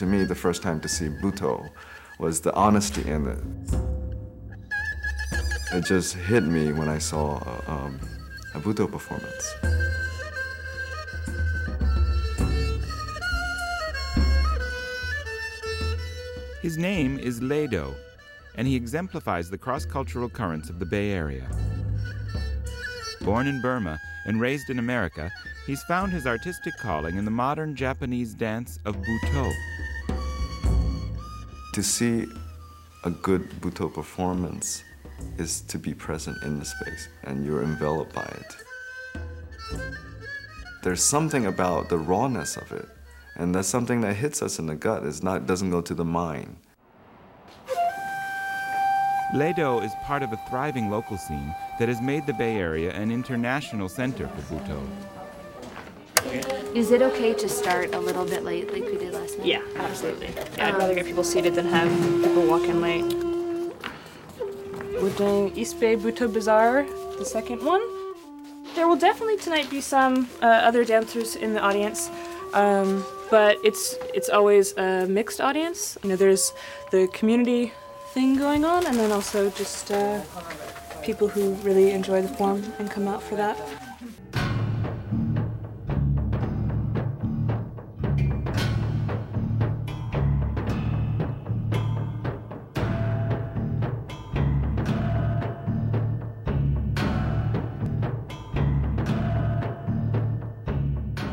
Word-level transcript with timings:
to 0.00 0.06
me, 0.06 0.24
the 0.24 0.34
first 0.34 0.62
time 0.62 0.80
to 0.80 0.88
see 0.88 1.10
Butoh 1.10 1.68
was 2.18 2.40
the 2.40 2.54
honesty 2.54 3.06
in 3.06 3.26
it. 3.28 3.38
It 5.74 5.84
just 5.84 6.14
hit 6.14 6.42
me 6.42 6.72
when 6.72 6.88
I 6.88 6.96
saw 6.96 7.36
um, 7.66 8.00
a 8.54 8.60
Butoh 8.60 8.90
performance. 8.90 9.54
His 16.62 16.78
name 16.78 17.18
is 17.18 17.42
Lado, 17.42 17.94
and 18.54 18.66
he 18.66 18.76
exemplifies 18.76 19.50
the 19.50 19.58
cross 19.58 19.84
cultural 19.84 20.30
currents 20.30 20.70
of 20.70 20.78
the 20.78 20.86
Bay 20.86 21.10
Area. 21.10 21.46
Born 23.20 23.46
in 23.46 23.60
Burma 23.60 24.00
and 24.24 24.40
raised 24.40 24.70
in 24.70 24.78
America, 24.78 25.30
he's 25.66 25.82
found 25.82 26.10
his 26.10 26.26
artistic 26.26 26.74
calling 26.78 27.18
in 27.18 27.26
the 27.26 27.30
modern 27.30 27.76
Japanese 27.76 28.32
dance 28.32 28.78
of 28.86 28.96
Butoh. 28.96 29.52
To 31.74 31.84
see 31.84 32.26
a 33.04 33.10
good 33.10 33.48
Butoh 33.60 33.94
performance 33.94 34.82
is 35.38 35.60
to 35.62 35.78
be 35.78 35.94
present 35.94 36.42
in 36.42 36.58
the 36.58 36.64
space 36.64 37.08
and 37.22 37.46
you're 37.46 37.62
enveloped 37.62 38.12
by 38.12 38.24
it. 38.24 38.56
There's 40.82 41.02
something 41.02 41.46
about 41.46 41.88
the 41.88 41.98
rawness 41.98 42.56
of 42.56 42.72
it, 42.72 42.88
and 43.36 43.54
that's 43.54 43.68
something 43.68 44.00
that 44.00 44.14
hits 44.14 44.42
us 44.42 44.58
in 44.58 44.66
the 44.66 44.74
gut. 44.74 45.04
It's 45.04 45.22
not 45.22 45.46
doesn't 45.46 45.70
go 45.70 45.80
to 45.80 45.94
the 45.94 46.04
mind. 46.04 46.56
Lado 49.32 49.80
is 49.80 49.92
part 50.02 50.24
of 50.24 50.32
a 50.32 50.40
thriving 50.48 50.90
local 50.90 51.16
scene 51.16 51.54
that 51.78 51.86
has 51.86 52.00
made 52.00 52.26
the 52.26 52.32
Bay 52.32 52.56
Area 52.56 52.90
an 52.92 53.12
international 53.12 53.88
center 53.88 54.26
for 54.26 54.54
Butoh. 54.54 55.19
Is 56.74 56.92
it 56.92 57.02
okay 57.02 57.34
to 57.34 57.48
start 57.48 57.94
a 57.96 57.98
little 57.98 58.24
bit 58.24 58.44
late 58.44 58.72
like 58.72 58.84
we 58.84 58.96
did 58.96 59.12
last 59.12 59.38
night? 59.38 59.46
Yeah, 59.48 59.62
absolutely. 59.74 60.28
Yeah, 60.56 60.68
I'd 60.68 60.76
rather 60.76 60.94
get 60.94 61.04
people 61.04 61.24
seated 61.24 61.56
than 61.56 61.66
have 61.66 61.90
people 62.22 62.46
walk 62.46 62.62
in 62.62 62.80
late. 62.80 63.04
We're 65.02 65.16
doing 65.16 65.56
East 65.56 65.80
Bay 65.80 65.96
Butoh 65.96 66.32
Bazaar, 66.32 66.86
the 67.18 67.24
second 67.24 67.64
one. 67.64 67.82
There 68.76 68.86
will 68.86 68.96
definitely 68.96 69.36
tonight 69.38 69.68
be 69.68 69.80
some 69.80 70.28
uh, 70.42 70.46
other 70.46 70.84
dancers 70.84 71.34
in 71.34 71.54
the 71.54 71.60
audience, 71.60 72.08
um, 72.54 73.04
but 73.30 73.58
it's 73.64 73.96
it's 74.14 74.28
always 74.28 74.72
a 74.76 75.06
mixed 75.06 75.40
audience. 75.40 75.98
You 76.04 76.10
know, 76.10 76.16
there's 76.16 76.52
the 76.92 77.08
community 77.08 77.72
thing 78.14 78.36
going 78.36 78.64
on, 78.64 78.86
and 78.86 78.96
then 78.96 79.10
also 79.10 79.50
just 79.50 79.90
uh, 79.90 80.20
people 81.02 81.26
who 81.26 81.54
really 81.66 81.90
enjoy 81.90 82.22
the 82.22 82.28
form 82.28 82.62
and 82.78 82.88
come 82.88 83.08
out 83.08 83.24
for 83.24 83.34
that. 83.34 83.58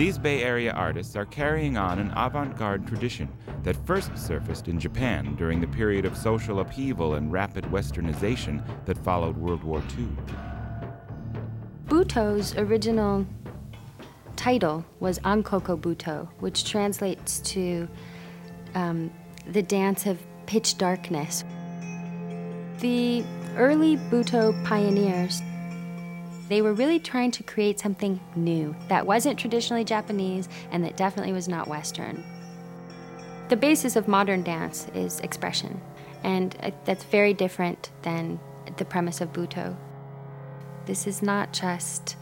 These 0.00 0.16
Bay 0.16 0.42
Area 0.42 0.72
artists 0.72 1.14
are 1.14 1.26
carrying 1.26 1.76
on 1.76 1.98
an 1.98 2.10
avant 2.16 2.56
garde 2.56 2.86
tradition 2.86 3.28
that 3.64 3.76
first 3.86 4.16
surfaced 4.16 4.66
in 4.66 4.80
Japan 4.80 5.34
during 5.34 5.60
the 5.60 5.66
period 5.66 6.06
of 6.06 6.16
social 6.16 6.60
upheaval 6.60 7.16
and 7.16 7.30
rapid 7.30 7.64
westernization 7.64 8.64
that 8.86 8.96
followed 9.04 9.36
World 9.36 9.62
War 9.62 9.82
II. 9.98 10.08
Butoh's 11.88 12.56
original 12.56 13.26
title 14.36 14.86
was 15.00 15.18
Ankoku 15.18 15.78
Butoh, 15.78 16.26
which 16.38 16.64
translates 16.64 17.40
to 17.40 17.86
um, 18.74 19.12
the 19.48 19.62
dance 19.62 20.06
of 20.06 20.18
pitch 20.46 20.78
darkness. 20.78 21.44
The 22.78 23.22
early 23.54 23.98
Butoh 23.98 24.64
pioneers 24.64 25.42
they 26.50 26.60
were 26.60 26.74
really 26.74 26.98
trying 26.98 27.30
to 27.30 27.44
create 27.44 27.78
something 27.78 28.18
new 28.34 28.74
that 28.88 29.06
wasn't 29.06 29.38
traditionally 29.38 29.84
Japanese 29.84 30.48
and 30.72 30.84
that 30.84 30.96
definitely 30.96 31.32
was 31.32 31.48
not 31.48 31.68
Western. 31.68 32.24
The 33.48 33.56
basis 33.56 33.94
of 33.94 34.08
modern 34.08 34.42
dance 34.42 34.88
is 34.92 35.20
expression, 35.20 35.80
and 36.24 36.56
uh, 36.60 36.72
that's 36.84 37.04
very 37.04 37.32
different 37.34 37.90
than 38.02 38.40
the 38.78 38.84
premise 38.84 39.20
of 39.20 39.32
Butoh. 39.32 39.76
This 40.86 41.06
is 41.06 41.22
not 41.22 41.52
just 41.52 42.16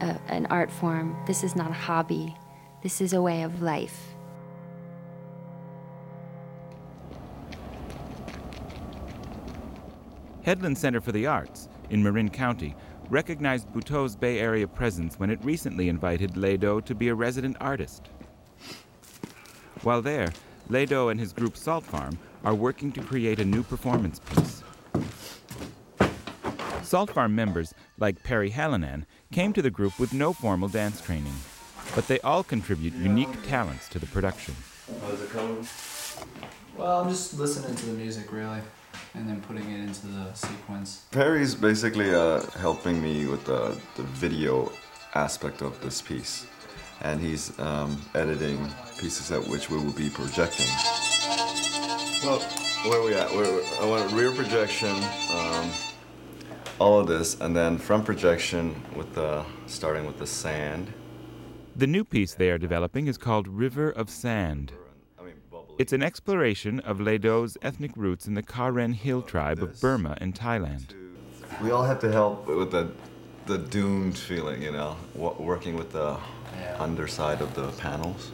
a, 0.00 0.18
an 0.26 0.46
art 0.46 0.70
form, 0.72 1.16
this 1.28 1.44
is 1.44 1.54
not 1.54 1.70
a 1.70 1.74
hobby, 1.74 2.36
this 2.82 3.00
is 3.00 3.12
a 3.12 3.22
way 3.22 3.42
of 3.42 3.62
life. 3.62 4.14
Headland 10.42 10.76
Center 10.76 11.00
for 11.00 11.12
the 11.12 11.26
Arts 11.26 11.68
in 11.90 12.02
Marin 12.02 12.30
County 12.30 12.74
recognized 13.10 13.68
Butoh's 13.68 14.16
Bay 14.16 14.38
Area 14.38 14.66
presence 14.66 15.18
when 15.18 15.30
it 15.30 15.38
recently 15.42 15.88
invited 15.88 16.36
Lado 16.36 16.80
to 16.80 16.94
be 16.94 17.08
a 17.08 17.14
resident 17.14 17.56
artist. 17.60 18.08
While 19.82 20.02
there, 20.02 20.32
Lado 20.68 21.08
and 21.08 21.20
his 21.20 21.32
group 21.32 21.56
Salt 21.56 21.84
Farm 21.84 22.18
are 22.44 22.54
working 22.54 22.92
to 22.92 23.02
create 23.02 23.40
a 23.40 23.44
new 23.44 23.62
performance 23.62 24.18
piece. 24.20 24.62
Salt 26.82 27.10
Farm 27.10 27.34
members, 27.34 27.74
like 27.98 28.22
Perry 28.22 28.50
Hallinan, 28.50 29.04
came 29.32 29.52
to 29.52 29.62
the 29.62 29.70
group 29.70 29.98
with 29.98 30.12
no 30.12 30.32
formal 30.32 30.68
dance 30.68 31.00
training, 31.00 31.34
but 31.94 32.06
they 32.08 32.20
all 32.20 32.42
contribute 32.42 32.94
unique 32.94 33.46
talents 33.46 33.88
to 33.88 33.98
the 33.98 34.06
production. 34.06 34.54
How's 35.02 35.20
it 35.20 35.30
coming? 35.30 35.66
Well, 36.76 37.00
I'm 37.00 37.08
just 37.08 37.38
listening 37.38 37.74
to 37.76 37.86
the 37.86 37.92
music, 37.92 38.32
really 38.32 38.60
and 39.14 39.28
then 39.28 39.40
putting 39.42 39.70
it 39.70 39.80
into 39.80 40.06
the 40.06 40.32
sequence. 40.34 41.04
Perry's 41.10 41.54
basically 41.54 42.14
uh, 42.14 42.40
helping 42.58 43.02
me 43.02 43.26
with 43.26 43.44
the, 43.44 43.76
the 43.96 44.02
video 44.02 44.72
aspect 45.14 45.62
of 45.62 45.80
this 45.80 46.02
piece, 46.02 46.46
and 47.02 47.20
he's 47.20 47.58
um, 47.58 48.00
editing 48.14 48.68
pieces 48.98 49.30
at 49.30 49.46
which 49.46 49.70
we 49.70 49.76
will 49.78 49.92
be 49.92 50.10
projecting. 50.10 50.66
Well, 52.24 52.40
where 52.84 53.00
are 53.00 53.04
we 53.04 53.14
at? 53.14 53.30
Where, 53.34 53.62
I 53.80 53.86
want 53.86 54.12
rear 54.12 54.32
projection, 54.32 54.94
um, 55.32 55.70
all 56.78 57.00
of 57.00 57.06
this, 57.06 57.40
and 57.40 57.54
then 57.54 57.78
front 57.78 58.04
projection 58.04 58.74
with 58.96 59.14
the 59.14 59.44
starting 59.66 60.06
with 60.06 60.18
the 60.18 60.26
sand. 60.26 60.92
The 61.76 61.86
new 61.86 62.04
piece 62.04 62.34
they 62.34 62.50
are 62.50 62.58
developing 62.58 63.06
is 63.06 63.18
called 63.18 63.48
River 63.48 63.90
of 63.90 64.08
Sand. 64.08 64.72
It's 65.76 65.92
an 65.92 66.04
exploration 66.04 66.78
of 66.80 67.00
Lado's 67.00 67.58
ethnic 67.60 67.90
roots 67.96 68.28
in 68.28 68.34
the 68.34 68.44
Karen 68.44 68.92
Hill 68.92 69.22
tribe 69.22 69.60
of 69.60 69.80
Burma 69.80 70.16
and 70.20 70.32
Thailand. 70.32 70.94
We 71.60 71.72
all 71.72 71.82
have 71.82 71.98
to 72.00 72.12
help 72.12 72.46
with 72.46 72.70
the, 72.70 72.92
the 73.46 73.58
doomed 73.58 74.16
feeling, 74.16 74.62
you 74.62 74.70
know, 74.70 74.96
working 75.14 75.76
with 75.76 75.90
the 75.90 76.16
underside 76.78 77.40
of 77.40 77.54
the 77.54 77.72
panels. 77.72 78.30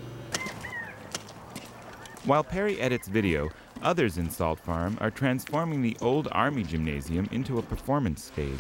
While 2.27 2.45
Perry 2.45 2.79
edits 2.79 3.09
video, 3.09 3.49
others 3.83 4.19
in 4.19 4.29
Salt 4.29 4.61
Farm 4.61 4.99
are 5.01 5.11
transforming 5.11 5.81
the 5.81 5.97
old 6.03 6.29
Army 6.33 6.63
gymnasium 6.63 7.27
into 7.33 7.59
a 7.59 7.63
performance 7.63 8.23
stage. 8.23 8.59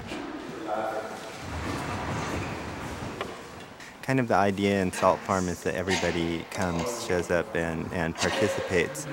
Uh, 0.66 0.94
kind 4.02 4.20
of 4.20 4.28
the 4.28 4.34
idea 4.34 4.80
in 4.82 4.92
Salt 4.92 5.18
Farm 5.20 5.48
is 5.48 5.62
that 5.62 5.74
everybody 5.74 6.44
comes, 6.50 7.06
shows 7.06 7.30
up, 7.30 7.54
and, 7.54 7.88
and 7.92 8.14
participates. 8.14 9.04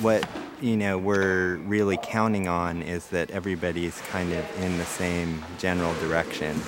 What 0.00 0.28
you 0.60 0.76
know 0.76 0.98
we're 0.98 1.56
really 1.58 1.98
counting 2.02 2.48
on 2.48 2.82
is 2.82 3.08
that 3.08 3.30
everybody's 3.30 4.00
kind 4.10 4.32
of 4.32 4.62
in 4.62 4.76
the 4.78 4.84
same 4.84 5.44
general 5.58 5.94
direction. 5.94 6.60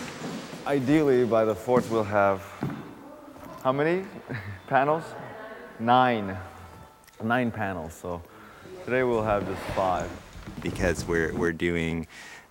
Ideally, 0.66 1.24
by 1.24 1.44
the 1.44 1.54
fourth, 1.54 1.90
we'll 1.90 2.04
have 2.04 2.42
how 3.62 3.72
many 3.72 4.04
panels? 4.68 5.04
Nine. 5.78 6.36
Nine 7.22 7.50
panels. 7.50 7.94
So 7.94 8.22
today 8.84 9.02
we'll 9.02 9.24
have 9.24 9.46
just 9.46 9.62
five. 9.74 10.10
Because 10.62 11.06
we're 11.06 11.34
we're 11.34 11.52
doing 11.52 12.06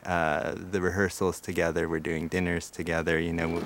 uh, 0.08 0.56
the 0.72 0.82
rehearsals 0.82 1.40
together, 1.40 1.90
we're 1.90 2.00
doing 2.00 2.30
dinners 2.30 2.70
together. 2.70 3.20
You 3.20 3.34
know, 3.34 3.62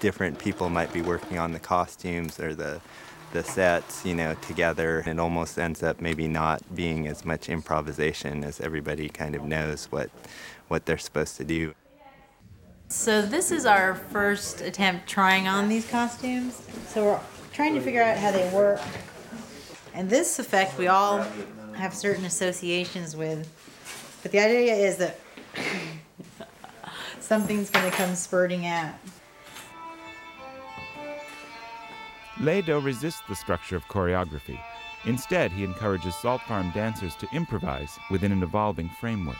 different 0.00 0.38
people 0.38 0.70
might 0.70 0.92
be 0.92 1.02
working 1.02 1.38
on 1.38 1.52
the 1.52 1.60
costumes 1.60 2.40
or 2.40 2.54
the 2.54 2.80
the 3.32 3.42
sets, 3.44 4.04
you 4.06 4.14
know, 4.14 4.34
together. 4.34 5.02
It 5.06 5.18
almost 5.18 5.58
ends 5.58 5.82
up 5.82 6.00
maybe 6.00 6.28
not 6.28 6.62
being 6.74 7.06
as 7.06 7.24
much 7.24 7.48
improvisation 7.48 8.44
as 8.44 8.60
everybody 8.60 9.08
kind 9.08 9.34
of 9.34 9.42
knows 9.42 9.86
what 9.86 10.10
what 10.68 10.86
they're 10.86 10.98
supposed 10.98 11.36
to 11.36 11.44
do. 11.44 11.74
So 12.88 13.20
this 13.20 13.50
is 13.50 13.66
our 13.66 13.96
first 13.96 14.60
attempt 14.60 15.08
trying 15.08 15.48
on 15.48 15.68
these 15.68 15.88
costumes. 15.90 16.62
So 16.88 17.04
we're 17.04 17.20
trying 17.52 17.74
to 17.74 17.80
figure 17.80 18.02
out 18.02 18.16
how 18.16 18.30
they 18.30 18.48
work. 18.54 18.80
And 19.92 20.08
this 20.08 20.38
effect 20.38 20.78
we 20.78 20.86
all 20.86 21.26
have 21.74 21.92
certain 21.92 22.24
associations 22.24 23.14
with. 23.14 23.46
But 24.22 24.32
the 24.32 24.38
idea 24.38 24.74
is 24.74 24.96
that 24.98 25.20
Something's 27.20 27.70
going 27.70 27.90
to 27.90 27.96
come 27.96 28.14
spurting 28.14 28.66
out. 28.66 28.94
Lei 32.40 32.60
Do 32.60 32.78
resists 32.78 33.22
the 33.28 33.34
structure 33.34 33.76
of 33.76 33.84
choreography. 33.86 34.58
Instead, 35.06 35.52
he 35.52 35.64
encourages 35.64 36.14
Salt 36.16 36.42
Farm 36.42 36.70
dancers 36.72 37.14
to 37.16 37.28
improvise 37.32 37.98
within 38.10 38.32
an 38.32 38.42
evolving 38.42 38.90
framework. 39.00 39.36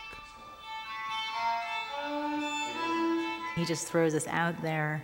He 3.56 3.64
just 3.64 3.88
throws 3.88 4.14
us 4.14 4.26
out 4.28 4.60
there. 4.62 5.02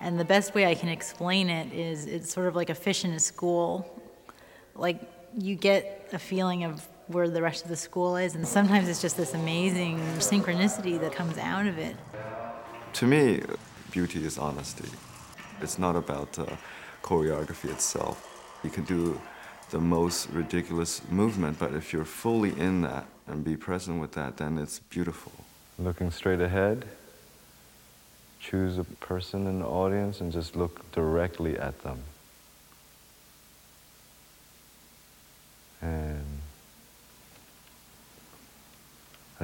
And 0.00 0.18
the 0.18 0.24
best 0.24 0.54
way 0.54 0.66
I 0.66 0.74
can 0.74 0.88
explain 0.88 1.50
it 1.50 1.72
is 1.72 2.06
it's 2.06 2.32
sort 2.32 2.46
of 2.46 2.54
like 2.54 2.70
a 2.70 2.74
fish 2.74 3.04
in 3.04 3.10
a 3.12 3.20
school. 3.20 4.00
Like 4.74 5.00
you 5.36 5.56
get 5.56 6.08
a 6.12 6.18
feeling 6.18 6.64
of 6.64 6.86
where 7.08 7.28
the 7.28 7.42
rest 7.42 7.64
of 7.64 7.70
the 7.70 7.76
school 7.76 8.16
is, 8.16 8.34
and 8.34 8.46
sometimes 8.46 8.88
it's 8.88 9.00
just 9.00 9.16
this 9.16 9.34
amazing 9.34 9.98
synchronicity 10.18 11.00
that 11.00 11.12
comes 11.12 11.38
out 11.38 11.66
of 11.66 11.78
it. 11.78 11.96
To 12.94 13.06
me, 13.06 13.42
beauty 13.90 14.24
is 14.24 14.38
honesty. 14.38 14.88
It's 15.60 15.78
not 15.78 15.96
about 15.96 16.38
uh, 16.38 16.46
choreography 17.02 17.70
itself. 17.70 18.24
You 18.62 18.70
can 18.70 18.84
do 18.84 19.20
the 19.70 19.78
most 19.78 20.30
ridiculous 20.30 21.02
movement, 21.10 21.58
but 21.58 21.74
if 21.74 21.92
you're 21.92 22.04
fully 22.04 22.58
in 22.58 22.82
that 22.82 23.06
and 23.26 23.44
be 23.44 23.56
present 23.56 24.00
with 24.00 24.12
that, 24.12 24.36
then 24.36 24.58
it's 24.58 24.78
beautiful. 24.78 25.32
Looking 25.78 26.10
straight 26.10 26.40
ahead, 26.40 26.86
choose 28.40 28.78
a 28.78 28.84
person 28.84 29.46
in 29.46 29.60
the 29.60 29.66
audience 29.66 30.20
and 30.20 30.32
just 30.32 30.56
look 30.56 30.90
directly 30.92 31.58
at 31.58 31.82
them. 31.82 31.98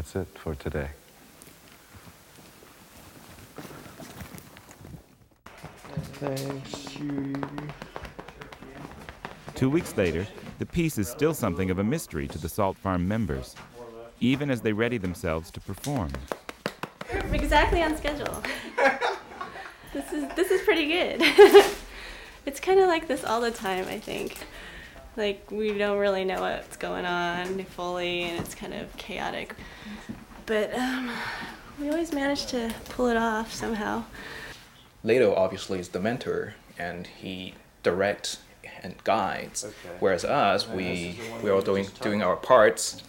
That's 0.04 0.16
it 0.16 0.38
for 0.38 0.54
today. 0.54 0.88
Thanks, 6.14 6.98
you. 6.98 7.34
Two 9.54 9.70
weeks 9.70 9.96
later, 9.96 10.26
the 10.58 10.66
piece 10.66 10.98
is 10.98 11.08
still 11.08 11.32
something 11.32 11.70
of 11.70 11.78
a 11.78 11.84
mystery 11.84 12.28
to 12.28 12.38
the 12.38 12.48
Salt 12.48 12.76
Farm 12.76 13.08
members, 13.08 13.54
even 14.20 14.50
as 14.50 14.60
they 14.60 14.72
ready 14.72 14.98
themselves 14.98 15.50
to 15.52 15.60
perform. 15.60 16.10
exactly 17.32 17.82
on 17.82 17.96
schedule. 17.96 18.42
this 19.94 20.12
is 20.12 20.24
this 20.34 20.50
is 20.50 20.60
pretty 20.62 20.86
good. 20.86 21.22
it's 22.46 22.60
kind 22.60 22.80
of 22.80 22.88
like 22.88 23.08
this 23.08 23.24
all 23.24 23.40
the 23.40 23.50
time, 23.50 23.86
I 23.88 23.98
think. 23.98 24.38
Like 25.16 25.50
we 25.50 25.76
don't 25.78 25.98
really 25.98 26.24
know 26.24 26.40
what's 26.40 26.76
going 26.76 27.04
on 27.04 27.64
fully, 27.64 28.22
and 28.22 28.40
it's 28.40 28.54
kind 28.54 28.74
of 28.74 28.96
chaotic. 28.96 29.54
But 30.46 30.74
um, 30.74 31.10
we 31.80 31.88
always 31.88 32.12
manage 32.12 32.46
to 32.46 32.74
pull 32.90 33.06
it 33.06 33.16
off 33.16 33.52
somehow. 33.52 34.04
Lei 35.02 35.18
Do 35.18 35.34
obviously 35.34 35.78
is 35.78 35.88
the 35.88 36.00
mentor, 36.00 36.54
and 36.78 37.06
he 37.06 37.54
directs 37.82 38.38
and 38.82 38.94
guides. 39.04 39.66
Whereas 40.00 40.24
us, 40.24 40.68
we 40.68 41.18
we 41.42 41.50
are 41.50 41.60
doing 41.62 41.86
doing 42.00 42.22
our 42.22 42.36
parts 42.36 43.02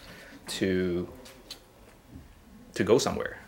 to 0.48 1.08
to 2.76 2.84
go 2.84 2.98
somewhere, 2.98 3.40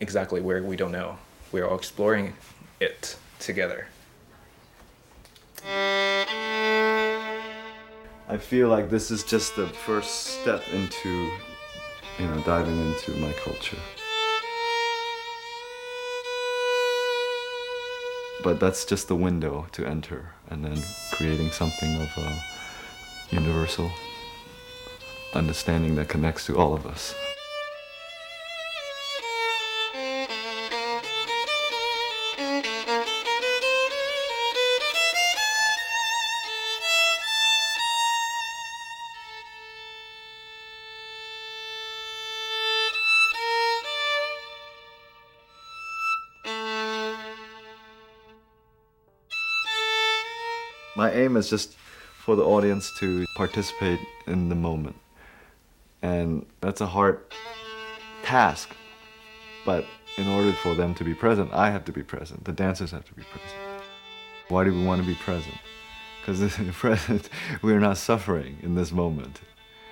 exactly 0.00 0.40
where 0.40 0.62
we 0.62 0.76
don't 0.76 0.92
know. 0.92 1.18
We 1.52 1.60
are 1.60 1.68
all 1.68 1.76
exploring 1.76 2.34
it 2.80 3.16
together. 3.38 3.86
I 8.26 8.38
feel 8.38 8.68
like 8.68 8.88
this 8.88 9.10
is 9.10 9.22
just 9.22 9.54
the 9.54 9.66
first 9.66 10.40
step 10.40 10.62
into, 10.72 11.30
you 12.18 12.26
know, 12.26 12.40
diving 12.46 12.78
into 12.78 13.12
my 13.20 13.32
culture. 13.32 13.76
But 18.42 18.60
that's 18.60 18.86
just 18.86 19.08
the 19.08 19.16
window 19.16 19.66
to 19.72 19.86
enter, 19.86 20.30
and 20.48 20.64
then 20.64 20.82
creating 21.12 21.50
something 21.50 22.00
of 22.00 22.08
a 22.16 22.42
universal 23.30 23.90
understanding 25.34 25.94
that 25.96 26.08
connects 26.08 26.46
to 26.46 26.56
all 26.56 26.72
of 26.72 26.86
us. 26.86 27.14
My 50.96 51.10
aim 51.12 51.36
is 51.36 51.50
just 51.50 51.76
for 52.24 52.36
the 52.36 52.44
audience 52.44 52.90
to 53.00 53.26
participate 53.36 54.00
in 54.26 54.48
the 54.48 54.54
moment. 54.54 54.96
And 56.02 56.46
that's 56.60 56.80
a 56.80 56.86
hard 56.86 57.20
task. 58.22 58.70
But 59.66 59.84
in 60.16 60.28
order 60.28 60.52
for 60.52 60.74
them 60.74 60.94
to 60.94 61.04
be 61.04 61.14
present, 61.14 61.52
I 61.52 61.70
have 61.70 61.84
to 61.86 61.92
be 61.92 62.02
present. 62.02 62.44
The 62.44 62.52
dancers 62.52 62.92
have 62.92 63.04
to 63.06 63.14
be 63.14 63.22
present. 63.22 63.82
Why 64.48 64.64
do 64.64 64.72
we 64.72 64.84
want 64.84 65.00
to 65.00 65.06
be 65.06 65.14
present? 65.14 65.56
Because 66.20 66.40
in 66.58 66.66
the 66.66 66.72
present, 66.72 67.28
we 67.62 67.72
are 67.72 67.80
not 67.80 67.98
suffering 67.98 68.58
in 68.62 68.74
this 68.74 68.92
moment. 68.92 69.40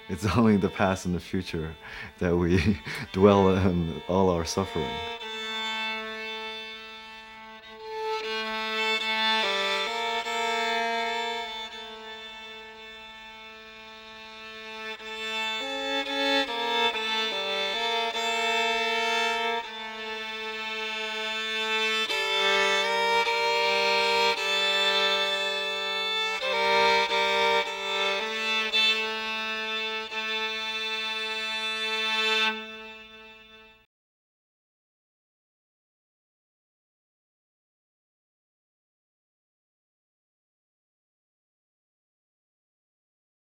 It's 0.08 0.26
only 0.36 0.56
the 0.56 0.68
past 0.68 1.06
and 1.06 1.14
the 1.14 1.20
future 1.20 1.74
that 2.18 2.36
we 2.36 2.78
dwell 3.12 3.56
in 3.56 4.02
all 4.08 4.30
our 4.30 4.44
suffering. 4.44 4.90